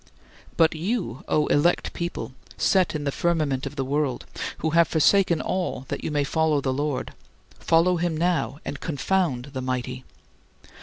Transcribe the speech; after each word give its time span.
25. 0.57 0.57
But 0.57 0.73
you, 0.73 1.23
O 1.27 1.45
elect 1.45 1.93
people, 1.93 2.31
set 2.57 2.95
in 2.95 3.03
the 3.03 3.11
firmament 3.11 3.67
of 3.67 3.75
the 3.75 3.85
world, 3.85 4.25
who 4.57 4.71
have 4.71 4.87
forsaken 4.87 5.39
all 5.41 5.85
that 5.89 6.03
you 6.03 6.09
may 6.09 6.23
follow 6.23 6.59
the 6.59 6.73
Lord: 6.73 7.13
follow 7.59 7.97
him 7.97 8.17
now, 8.17 8.57
and 8.65 8.79
confound 8.79 9.51
the 9.53 9.61
mighty! 9.61 10.03